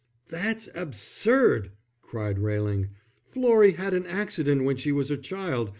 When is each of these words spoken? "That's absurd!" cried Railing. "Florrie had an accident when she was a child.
"That's 0.29 0.67
absurd!" 0.73 1.73
cried 2.01 2.39
Railing. 2.39 2.89
"Florrie 3.29 3.73
had 3.73 3.93
an 3.93 4.07
accident 4.07 4.63
when 4.63 4.77
she 4.77 4.91
was 4.91 5.11
a 5.11 5.15
child. 5.17 5.69